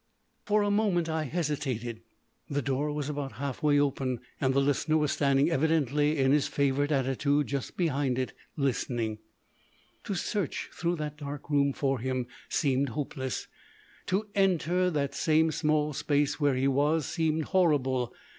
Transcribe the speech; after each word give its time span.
For 0.45 0.63
a 0.63 0.71
moment 0.71 1.09
I 1.09 1.25
hesitated. 1.25 2.01
The 2.49 2.63
door 2.63 2.91
was 2.91 3.07
about 3.07 3.33
half 3.33 3.61
way 3.61 3.79
open, 3.79 4.19
and 4.39 4.51
the 4.51 4.59
Listener 4.59 4.97
was 4.97 5.11
standing 5.11 5.51
evidently 5.51 6.17
in 6.17 6.31
his 6.31 6.47
favourite 6.47 6.91
attitude 6.91 7.45
just 7.45 7.77
behind 7.77 8.17
it 8.17 8.33
listening. 8.57 9.19
To 10.05 10.15
search 10.15 10.71
through 10.73 10.95
that 10.95 11.17
dark 11.17 11.51
room 11.51 11.71
for 11.71 11.99
him 11.99 12.25
seemed 12.49 12.89
hopeless; 12.89 13.47
to 14.07 14.25
enter 14.33 14.89
the 14.89 15.09
same 15.11 15.51
small 15.51 15.93
space 15.93 16.39
where 16.39 16.55
he 16.55 16.67
was 16.67 17.05
seemed 17.05 17.43
horrible. 17.53 18.11